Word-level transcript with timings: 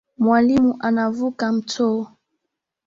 Mwalimu 0.17 0.75
anavuka 0.79 1.47
mto 1.51 2.07